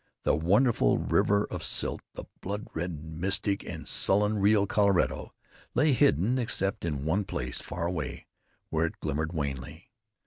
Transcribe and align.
The 0.23 0.35
wonderful 0.35 0.97
river 0.97 1.43
of 1.51 1.63
silt, 1.63 2.01
the 2.15 2.25
blood 2.41 2.65
red, 2.73 3.03
mystic 3.03 3.63
and 3.63 3.87
sullen 3.87 4.39
Rio 4.39 4.65
Colorado, 4.65 5.35
lay 5.75 5.93
hidden 5.93 6.39
except 6.39 6.83
in 6.85 7.05
one 7.05 7.23
place 7.23 7.61
far 7.61 7.85
away, 7.85 8.25
where 8.71 8.87
it 8.87 8.99
glimmered 8.99 9.31
wanly. 9.31 9.91